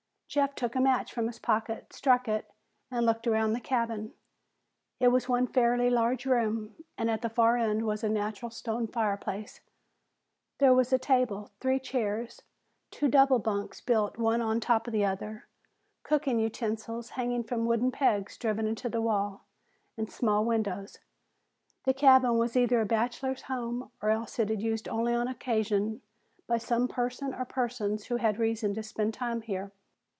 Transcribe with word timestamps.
Jeff 0.33 0.55
took 0.55 0.75
a 0.77 0.79
match 0.79 1.11
from 1.11 1.27
his 1.27 1.39
pocket, 1.39 1.91
struck 1.91 2.25
it, 2.25 2.49
and 2.89 3.05
looked 3.05 3.27
around 3.27 3.51
the 3.51 3.59
cabin. 3.59 4.13
It 4.97 5.09
was 5.09 5.27
one 5.27 5.45
fairly 5.45 5.89
large 5.89 6.25
room, 6.25 6.75
and 6.97 7.11
at 7.11 7.21
the 7.21 7.27
far 7.29 7.57
end 7.57 7.81
was 7.81 8.01
a 8.01 8.07
natural 8.07 8.49
stone 8.49 8.87
fireplace. 8.87 9.59
There 10.59 10.73
was 10.73 10.93
a 10.93 10.97
table, 10.97 11.49
three 11.59 11.79
chairs, 11.81 12.43
two 12.91 13.09
double 13.09 13.39
bunks 13.39 13.81
built 13.81 14.17
one 14.17 14.39
on 14.39 14.61
top 14.61 14.87
of 14.87 14.93
the 14.93 15.03
other, 15.03 15.49
cooking 16.03 16.39
utensils 16.39 17.09
hanging 17.09 17.43
from 17.43 17.65
wooden 17.65 17.91
pegs 17.91 18.37
driven 18.37 18.65
into 18.67 18.87
the 18.87 19.01
wall, 19.01 19.43
and 19.97 20.09
small 20.09 20.45
windows. 20.45 20.99
The 21.83 21.93
cabin 21.93 22.37
was 22.37 22.55
either 22.55 22.79
a 22.79 22.85
bachelor's 22.85 23.41
home 23.41 23.91
or 24.01 24.11
else 24.11 24.39
it 24.39 24.47
was 24.49 24.63
used 24.63 24.87
only 24.87 25.13
on 25.13 25.27
occasion 25.27 26.01
by 26.47 26.57
some 26.57 26.87
person 26.87 27.33
or 27.33 27.43
persons 27.43 28.05
who 28.05 28.15
had 28.15 28.39
reason 28.39 28.73
to 28.75 28.81
spend 28.81 29.13
time 29.13 29.41
here. 29.41 29.73